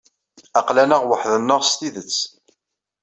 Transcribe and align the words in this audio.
Aql-aneɣ 0.59 1.01
weḥd-neɣ 1.09 1.61
s 1.69 1.71
tidet. 1.79 2.17